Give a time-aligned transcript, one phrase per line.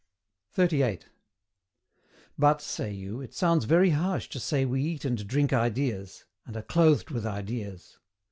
[0.53, 1.09] 38.
[2.35, 6.57] But, say you, it sounds very harsh to say we eat and drink ideas, and
[6.57, 7.99] are clothed with ideas.